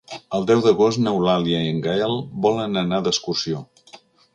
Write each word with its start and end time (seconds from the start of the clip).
El 0.37 0.47
deu 0.51 0.63
d'agost 0.67 1.01
n'Eulàlia 1.03 1.61
i 1.67 1.71
en 1.75 1.85
Gaël 1.85 2.19
volen 2.49 2.85
anar 2.87 3.05
d'excursió. 3.09 3.67